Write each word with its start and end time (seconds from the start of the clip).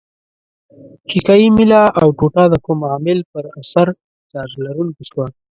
ښيښه 1.09 1.35
یي 1.41 1.49
میله 1.57 1.81
او 2.01 2.07
ټوټه 2.17 2.43
د 2.49 2.55
کوم 2.65 2.79
عامل 2.91 3.19
په 3.31 3.39
اثر 3.61 3.87
چارج 4.31 4.53
لرونکې 4.65 5.03
شوه؟ 5.09 5.25